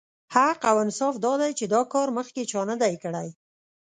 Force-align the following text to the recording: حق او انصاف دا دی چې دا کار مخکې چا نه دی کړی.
حق 0.35 0.59
او 0.69 0.75
انصاف 0.85 1.15
دا 1.25 1.33
دی 1.41 1.51
چې 1.59 1.65
دا 1.73 1.81
کار 1.93 2.07
مخکې 2.17 2.41
چا 2.51 2.61
نه 2.69 2.75
دی 2.81 2.93
کړی. 3.03 3.27